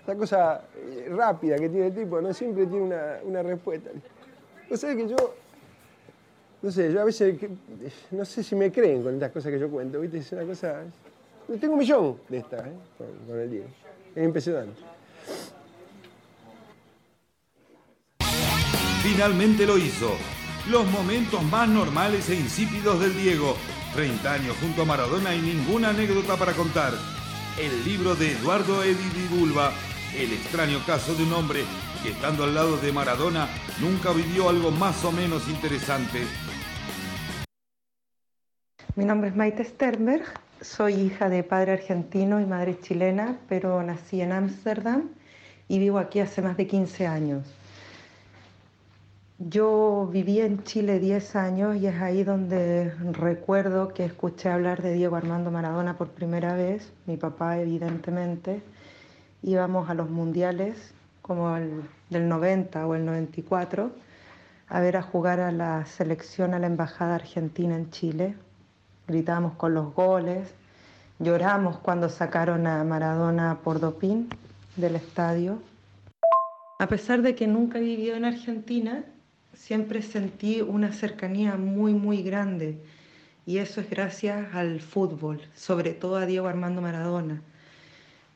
[0.03, 3.89] Esa cosa eh, rápida que tiene el tipo, no siempre tiene una, una respuesta.
[4.69, 5.15] Vos sabés que yo,
[6.61, 7.37] no sé, yo a veces,
[8.11, 10.19] no sé si me creen con estas cosas que yo cuento, ¿viste?
[10.19, 10.83] Es una cosa...
[11.59, 12.73] Tengo un millón de estas, ¿eh?
[12.97, 13.67] Con, con el Diego.
[14.15, 14.96] Es impresionante.
[19.09, 20.17] Finalmente lo hizo.
[20.69, 23.55] Los momentos más normales e insípidos del Diego.
[23.95, 26.91] 30 años junto a Maradona y ninguna anécdota para contar.
[27.57, 29.71] El libro de Eduardo Edi Di Bulba.
[30.13, 31.63] El extraño caso de un hombre
[32.03, 33.47] que estando al lado de Maradona
[33.79, 36.23] nunca vivió algo más o menos interesante.
[38.97, 40.25] Mi nombre es Maite Sternberg,
[40.59, 45.11] soy hija de padre argentino y madre chilena, pero nací en Ámsterdam
[45.69, 47.56] y vivo aquí hace más de 15 años.
[49.39, 54.93] Yo viví en Chile 10 años y es ahí donde recuerdo que escuché hablar de
[54.93, 58.63] Diego Armando Maradona por primera vez, mi papá evidentemente.
[59.43, 63.91] Íbamos a los mundiales como el del 90 o el 94
[64.69, 68.35] a ver a jugar a la selección, a la embajada argentina en Chile.
[69.07, 70.51] Gritábamos con los goles,
[71.19, 74.29] lloramos cuando sacaron a Maradona por doping
[74.77, 75.59] del estadio.
[76.79, 79.03] A pesar de que nunca he vivido en Argentina,
[79.67, 82.77] siempre sentí una cercanía muy, muy grande.
[83.45, 87.41] Y eso es gracias al fútbol, sobre todo a Diego Armando Maradona.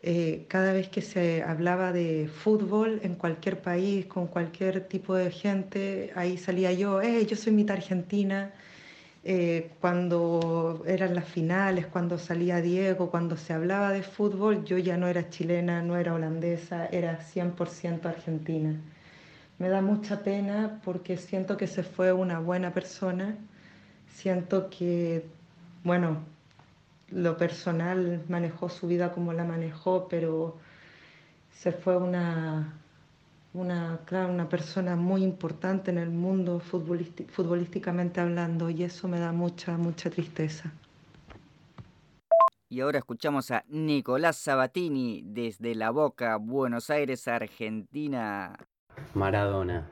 [0.02, 5.32] Eh, cada vez que se hablaba de fútbol en cualquier país, con cualquier tipo de
[5.32, 8.52] gente, ahí salía yo, eh, yo soy mitad argentina.
[9.24, 14.98] Eh, cuando eran las finales, cuando salía Diego, cuando se hablaba de fútbol, yo ya
[14.98, 18.82] no era chilena, no era holandesa, era 100% argentina.
[19.62, 23.38] Me da mucha pena porque siento que se fue una buena persona,
[24.08, 25.28] siento que,
[25.84, 26.18] bueno,
[27.12, 30.58] lo personal manejó su vida como la manejó, pero
[31.52, 32.74] se fue una,
[33.54, 39.32] una, claro, una persona muy importante en el mundo futbolísticamente hablando y eso me da
[39.32, 40.72] mucha, mucha tristeza.
[42.68, 48.58] Y ahora escuchamos a Nicolás Sabatini desde La Boca, Buenos Aires, Argentina.
[49.14, 49.88] Maradona.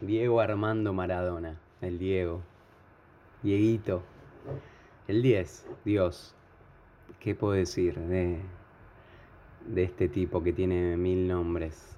[0.00, 1.58] Diego Armando Maradona.
[1.80, 2.42] El Diego.
[3.42, 4.02] Dieguito.
[5.06, 5.66] El 10.
[5.84, 6.34] Dios.
[7.20, 8.40] ¿Qué puedo decir de,
[9.66, 11.96] de este tipo que tiene mil nombres?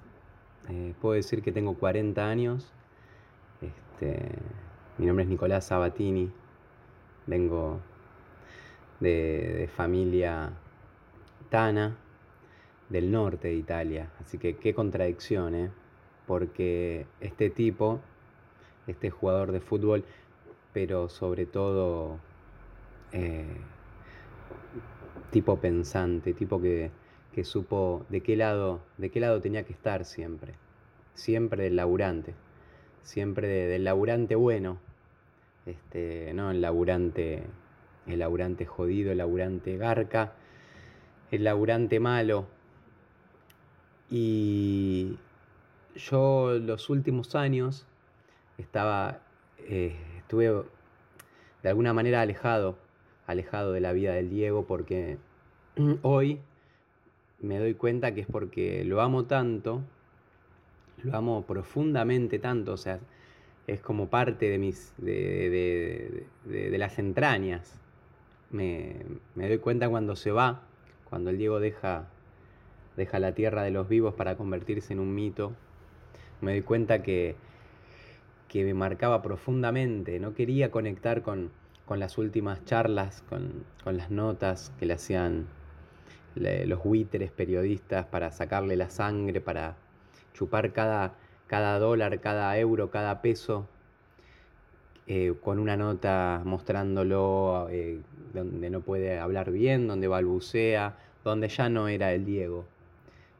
[0.69, 2.71] Eh, puedo decir que tengo 40 años.
[3.61, 4.29] Este,
[4.97, 6.31] mi nombre es Nicolás Sabatini.
[7.27, 7.79] Vengo
[8.99, 10.53] de, de familia
[11.49, 11.97] Tana
[12.91, 14.09] del norte de Italia.
[14.19, 15.71] Así que qué contradicción, ¿eh?
[16.27, 18.01] Porque este tipo,
[18.87, 20.03] este jugador de fútbol,
[20.73, 22.19] pero sobre todo
[23.13, 23.57] eh,
[25.31, 26.91] tipo pensante, tipo que,
[27.33, 30.53] que, supo de qué lado, de qué lado tenía que estar siempre.
[31.13, 32.33] Siempre del laburante.
[33.03, 34.79] Siempre del laburante bueno.
[35.65, 37.43] Este, no el laburante,
[38.07, 40.33] el laburante jodido, el laburante garca,
[41.29, 42.47] el laburante malo,
[44.11, 45.17] y
[45.95, 47.85] yo los últimos años
[48.57, 49.19] estaba,
[49.57, 50.63] eh, estuve
[51.63, 52.77] de alguna manera alejado,
[53.25, 55.17] alejado de la vida del Diego porque
[56.01, 56.39] hoy
[57.39, 59.81] me doy cuenta que es porque lo amo tanto,
[61.03, 62.99] lo amo profundamente tanto, o sea,
[63.65, 67.79] es como parte de mis, de, de, las entrañas.
[68.49, 68.97] Me,
[69.35, 70.63] me doy cuenta cuando se va,
[71.09, 72.09] cuando el Diego deja
[72.97, 75.53] deja la tierra de los vivos para convertirse en un mito,
[76.41, 77.35] me doy cuenta que,
[78.47, 81.51] que me marcaba profundamente, no quería conectar con,
[81.85, 85.47] con las últimas charlas, con, con, las notas que le hacían
[86.35, 89.75] los buitres periodistas para sacarle la sangre, para
[90.33, 91.13] chupar cada,
[91.47, 93.67] cada dólar, cada euro, cada peso,
[95.07, 97.99] eh, con una nota mostrándolo eh,
[98.33, 102.65] donde no puede hablar bien, donde balbucea, donde ya no era el Diego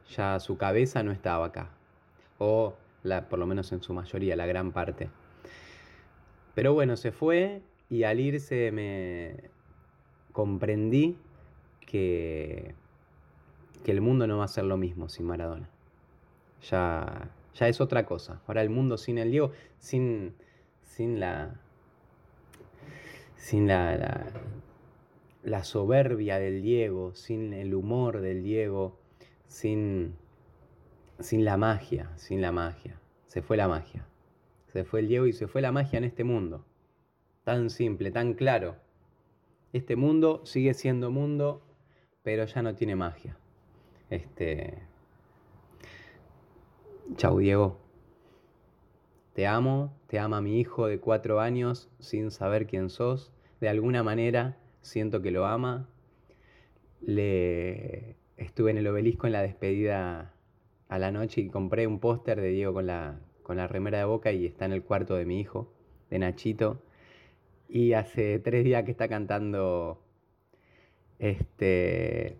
[0.08, 1.70] ya su cabeza no estaba acá,
[2.38, 5.10] o la, por lo menos en su mayoría, la gran parte.
[6.54, 9.50] Pero bueno, se fue y al irse me
[10.32, 11.16] comprendí
[11.80, 12.74] que,
[13.84, 15.68] que el mundo no va a ser lo mismo sin Maradona.
[16.70, 18.40] Ya, ya es otra cosa.
[18.46, 20.34] Ahora el mundo sin el Diego, sin,
[20.82, 21.54] sin la.
[23.36, 24.26] sin la, la,
[25.42, 28.96] la soberbia del Diego, sin el humor del Diego,
[29.52, 30.16] sin,
[31.20, 32.98] sin la magia, sin la magia.
[33.26, 34.06] Se fue la magia.
[34.72, 36.64] Se fue el Diego y se fue la magia en este mundo.
[37.44, 38.76] Tan simple, tan claro.
[39.74, 41.62] Este mundo sigue siendo mundo,
[42.22, 43.36] pero ya no tiene magia.
[44.08, 44.82] Este.
[47.16, 47.78] Chau, Diego.
[49.34, 53.32] Te amo, te ama mi hijo de cuatro años sin saber quién sos.
[53.60, 55.88] De alguna manera siento que lo ama.
[57.00, 60.34] Le, estuve en el obelisco en la despedida
[60.88, 64.04] a la noche y compré un póster de Diego con la, con la remera de
[64.04, 65.72] boca y está en el cuarto de mi hijo,
[66.10, 66.82] de Nachito.
[67.68, 70.02] Y hace tres días que está cantando
[71.18, 72.38] este.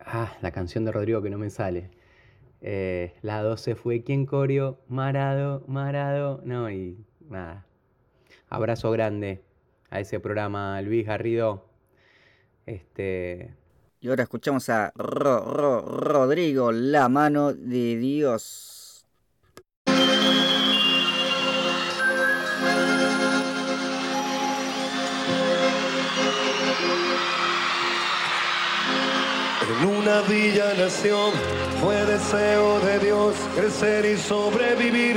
[0.00, 1.90] Ah, la canción de Rodrigo que no me sale.
[2.60, 6.42] Eh, la 12 fue quien corrió, Marado, Marado.
[6.44, 6.98] No, y
[7.30, 7.66] nada.
[8.50, 9.42] Abrazo grande
[9.90, 11.64] a ese programa, Luis Garrido.
[12.66, 13.54] Este,
[14.00, 19.04] y ahora escuchamos a Ro, Rodrigo, la mano de Dios.
[29.60, 31.32] En una villa nació,
[31.80, 35.16] fue deseo de Dios crecer y sobrevivir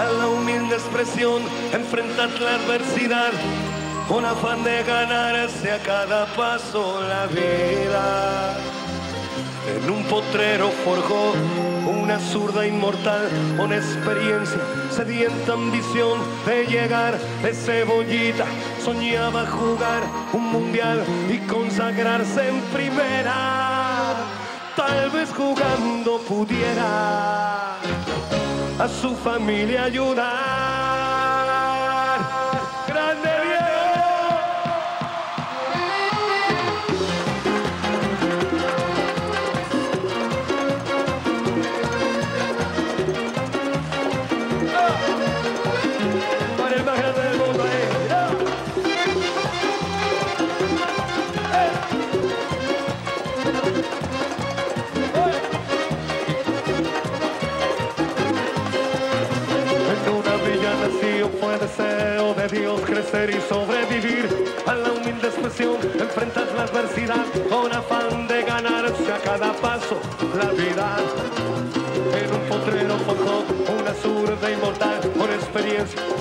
[0.00, 1.42] a la humilde expresión,
[1.72, 3.30] enfrentar la adversidad
[4.10, 8.56] con afán de ganarse a cada paso la vida.
[9.72, 11.32] En un potrero forjó
[11.88, 14.58] una zurda inmortal con experiencia,
[14.90, 18.46] sedienta ambición de llegar de cebollita.
[18.84, 20.02] Soñaba jugar
[20.32, 24.16] un mundial y consagrarse en primera.
[24.74, 30.79] Tal vez jugando pudiera a su familia ayudar.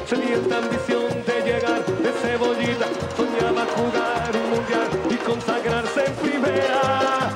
[0.10, 7.30] Experiencia, sedienta ambición de llegar de cebollita, soñaba jugar un mundial y consagrarse en primera.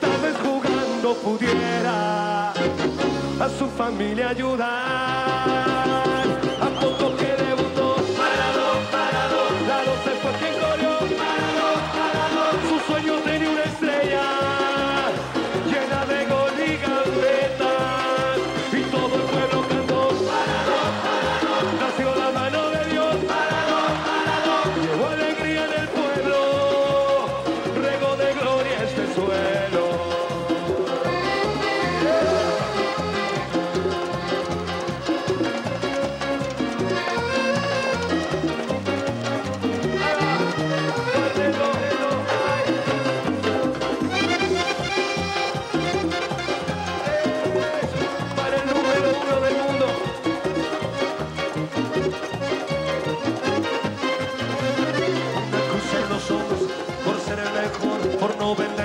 [0.00, 4.73] Tal vez jugando pudiera a su familia ayudar.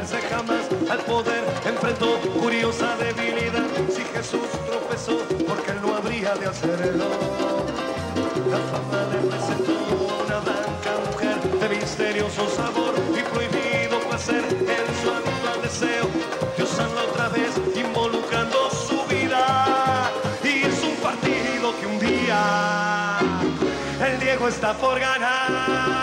[0.08, 1.44] Jamás al poder.
[1.66, 3.66] Enfrentó curiosa debilidad.
[3.90, 7.06] Si Jesús tropezó, porque él no habría de hacerlo.
[8.50, 9.74] La fama le presentó
[10.26, 16.08] una blanca mujer de misterioso sabor y prohibido placer en su habitual deseo.
[16.56, 16.70] Dios
[17.12, 20.12] otra vez involucrando su vida
[20.44, 23.20] y es un partido que un día
[24.06, 25.99] el Diego está por ganar.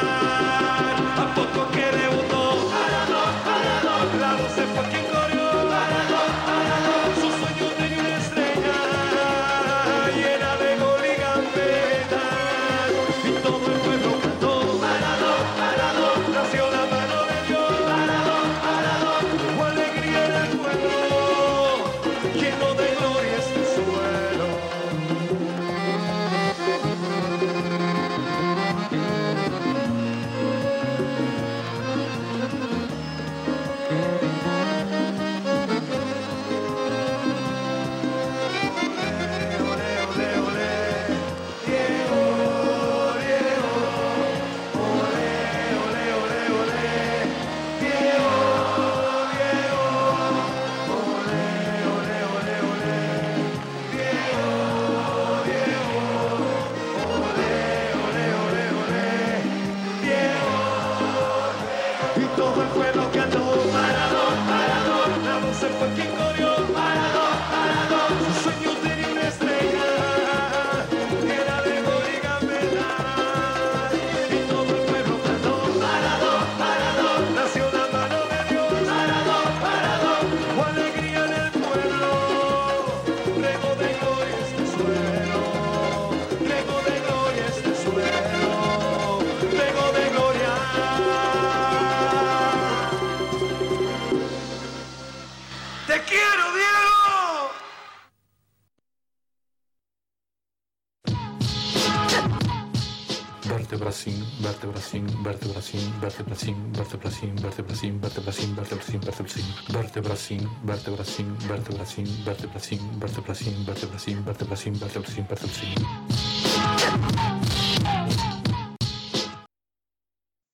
[104.86, 114.78] Vertebracín, vertebracín, vertebracín, vertebracín, vertebracín, vertebracín, vertebracín, vertebracín, vertebracín, vertebracín, vertebracín, vertebracín, vertebracín, vertebracín, vertebracín,
[114.78, 115.74] vertebracín, vertebracín.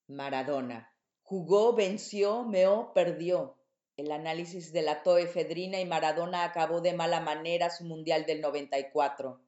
[0.09, 0.95] Maradona.
[1.23, 3.59] Jugó, venció, meó, perdió.
[3.97, 9.41] El análisis de la toefedrina y Maradona acabó de mala manera su Mundial del 94.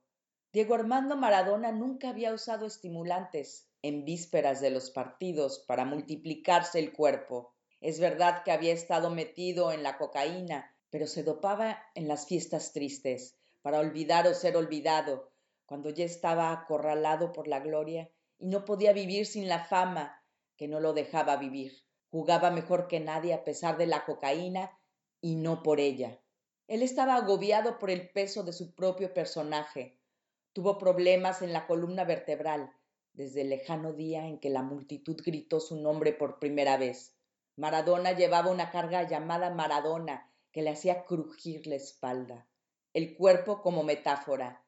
[0.53, 6.95] Diego Armando Maradona nunca había usado estimulantes en vísperas de los partidos para multiplicarse el
[6.95, 7.53] cuerpo.
[7.82, 12.72] Es verdad que había estado metido en la cocaína, pero se dopaba en las fiestas
[12.72, 15.30] tristes, para olvidar o ser olvidado,
[15.66, 20.18] cuando ya estaba acorralado por la gloria y no podía vivir sin la fama
[20.57, 21.85] que no lo dejaba vivir.
[22.11, 24.70] Jugaba mejor que nadie a pesar de la cocaína
[25.20, 26.18] y no por ella.
[26.68, 29.99] Él estaba agobiado por el peso de su propio personaje.
[30.55, 32.72] Tuvo problemas en la columna vertebral
[33.14, 37.14] desde el lejano día en que la multitud gritó su nombre por primera vez.
[37.56, 42.46] Maradona llevaba una carga llamada Maradona que le hacía crujir la espalda.
[42.92, 44.64] El cuerpo como metáfora.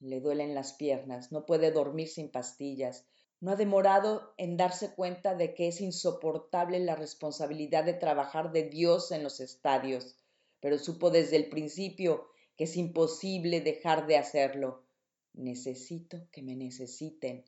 [0.00, 3.06] Le duelen las piernas, no puede dormir sin pastillas,
[3.40, 8.64] no ha demorado en darse cuenta de que es insoportable la responsabilidad de trabajar de
[8.64, 10.18] Dios en los estadios,
[10.60, 14.84] pero supo desde el principio que es imposible dejar de hacerlo.
[15.34, 17.44] Necesito que me necesiten,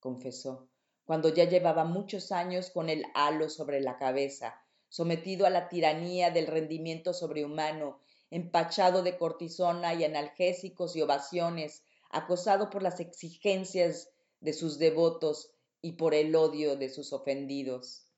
[0.00, 0.68] confesó,
[1.04, 6.30] cuando ya llevaba muchos años con el halo sobre la cabeza, sometido a la tiranía
[6.30, 14.52] del rendimiento sobrehumano, empachado de cortisona y analgésicos y ovaciones, acosado por las exigencias de
[14.52, 18.08] sus devotos y por el odio de sus ofendidos.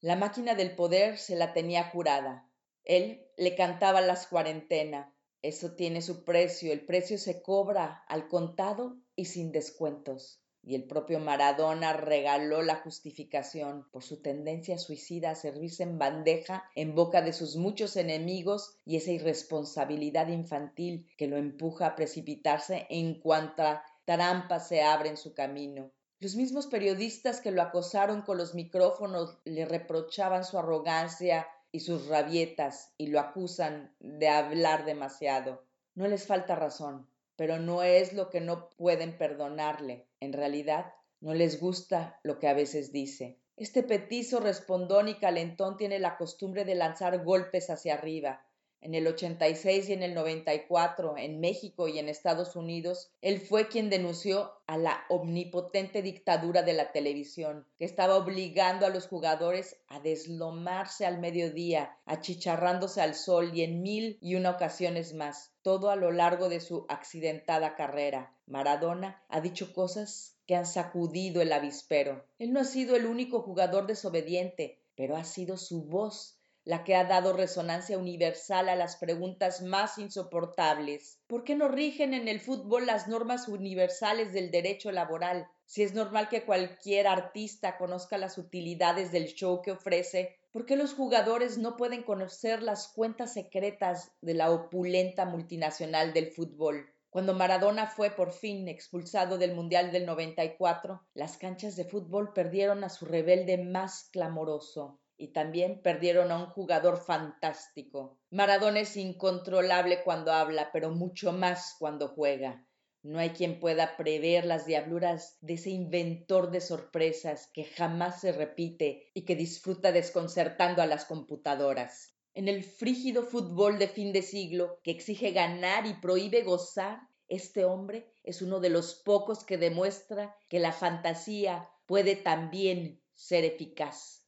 [0.00, 2.50] La máquina del poder se la tenía jurada.
[2.84, 5.16] Él le cantaba las cuarentena.
[5.40, 10.43] Eso tiene su precio, el precio se cobra al contado y sin descuentos.
[10.66, 16.64] Y el propio Maradona regaló la justificación por su tendencia suicida a servirse en bandeja
[16.74, 22.86] en boca de sus muchos enemigos y esa irresponsabilidad infantil que lo empuja a precipitarse
[22.88, 25.90] en cuanta trampas se abre en su camino.
[26.20, 32.06] Los mismos periodistas que lo acosaron con los micrófonos le reprochaban su arrogancia y sus
[32.06, 35.64] rabietas y lo acusan de hablar demasiado.
[35.94, 40.06] No les falta razón, pero no es lo que no pueden perdonarle.
[40.20, 43.38] En realidad, no les gusta lo que a veces dice.
[43.56, 48.44] Este petizo respondón y calentón tiene la costumbre de lanzar golpes hacia arriba,
[48.84, 53.68] en el 86 y en el 94, en México y en Estados Unidos, él fue
[53.68, 59.78] quien denunció a la omnipotente dictadura de la televisión, que estaba obligando a los jugadores
[59.88, 65.90] a deslomarse al mediodía, achicharrándose al sol y en mil y una ocasiones más, todo
[65.90, 68.36] a lo largo de su accidentada carrera.
[68.46, 72.26] Maradona ha dicho cosas que han sacudido el avispero.
[72.38, 76.94] Él no ha sido el único jugador desobediente, pero ha sido su voz la que
[76.94, 81.18] ha dado resonancia universal a las preguntas más insoportables.
[81.26, 85.48] ¿Por qué no rigen en el fútbol las normas universales del derecho laboral?
[85.64, 90.94] Si es normal que cualquier artista conozca las utilidades del show que ofrece, ¿por los
[90.94, 96.94] jugadores no pueden conocer las cuentas secretas de la opulenta multinacional del fútbol?
[97.10, 102.84] Cuando Maradona fue por fin expulsado del Mundial del 94, las canchas de fútbol perdieron
[102.84, 108.20] a su rebelde más clamoroso y también perdieron a un jugador fantástico.
[108.30, 112.64] Maradona es incontrolable cuando habla, pero mucho más cuando juega.
[113.04, 118.32] No hay quien pueda prever las diabluras de ese inventor de sorpresas que jamás se
[118.32, 122.14] repite y que disfruta desconcertando a las computadoras.
[122.32, 126.98] En el frígido fútbol de fin de siglo, que exige ganar y prohíbe gozar,
[127.28, 133.44] este hombre es uno de los pocos que demuestra que la fantasía puede también ser
[133.44, 134.24] eficaz.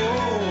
[0.05, 0.44] go.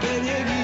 [0.00, 0.55] peniek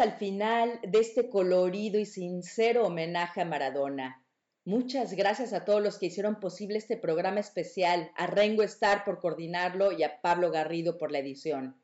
[0.00, 4.24] al final de este colorido y sincero homenaje a Maradona.
[4.64, 9.20] Muchas gracias a todos los que hicieron posible este programa especial, a Rengo Star por
[9.20, 11.76] coordinarlo y a Pablo Garrido por la edición.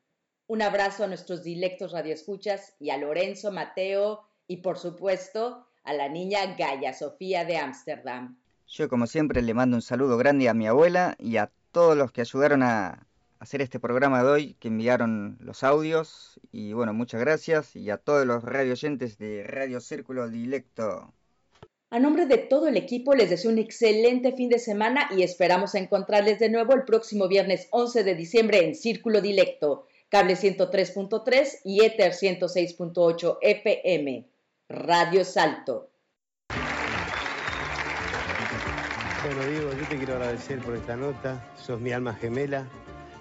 [0.46, 6.08] Un abrazo a nuestros dilectos radioescuchas y a Lorenzo Mateo y por supuesto a la
[6.08, 8.38] niña Gaia Sofía de Ámsterdam.
[8.66, 12.12] Yo como siempre le mando un saludo grande a mi abuela y a todos los
[12.12, 13.06] que ayudaron a,
[13.38, 16.40] hacer este programa de hoy, que enviaron los audios.
[16.52, 17.76] Y bueno, muchas gracias.
[17.76, 21.12] Y a todos los radio oyentes de Radio Círculo Dilecto.
[21.90, 25.74] A nombre de todo el equipo les deseo un excelente fin de semana y esperamos
[25.76, 31.84] encontrarles de nuevo el próximo viernes 11 de diciembre en Círculo Dilecto, cable 103.3 y
[31.84, 34.28] Ether 106.8 FM.
[34.68, 35.90] Radio Salto.
[39.24, 41.52] Bueno, Diego, yo te quiero agradecer por esta nota.
[41.56, 42.66] Sos mi alma gemela.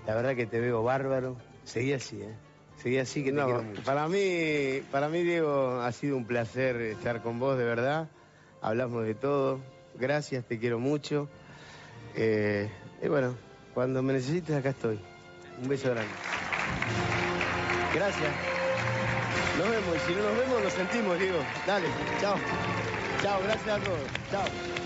[0.07, 1.35] La verdad que te veo bárbaro.
[1.63, 2.35] Seguí así, ¿eh?
[2.81, 3.81] Seguí así que te No, quiero mucho.
[3.83, 8.07] para mí, para mí, Diego, ha sido un placer estar con vos, de verdad.
[8.61, 9.59] Hablamos de todo.
[9.95, 11.27] Gracias, te quiero mucho.
[12.15, 12.69] Eh,
[13.01, 13.35] y bueno,
[13.73, 14.99] cuando me necesites, acá estoy.
[15.61, 16.11] Un beso grande.
[17.93, 18.31] Gracias.
[19.57, 19.95] Nos vemos.
[19.95, 21.39] Y si no nos vemos, nos sentimos, Diego.
[21.65, 21.87] Dale,
[22.19, 22.35] chao.
[23.23, 23.99] Chao, gracias a todos.
[24.31, 24.84] Chao.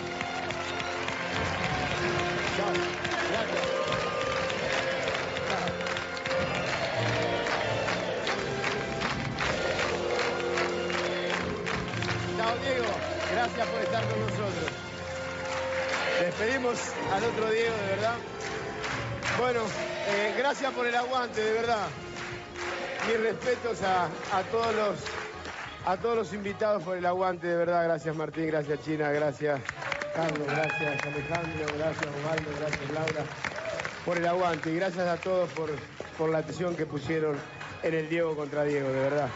[13.59, 14.71] Gracias por estar con nosotros.
[16.21, 16.79] Despedimos
[17.13, 18.15] al otro Diego, de verdad.
[19.37, 19.59] Bueno,
[20.07, 21.87] eh, gracias por el aguante, de verdad.
[23.05, 24.99] Mis respetos a, a todos los
[25.85, 27.83] a todos los invitados por el aguante, de verdad.
[27.83, 29.59] Gracias Martín, gracias China, gracias
[30.15, 33.23] Carlos, gracias Alejandro, gracias Osvaldo, gracias Laura
[34.05, 35.69] por el aguante y gracias a todos por,
[36.17, 37.35] por la atención que pusieron
[37.83, 39.27] en el Diego contra Diego, de verdad.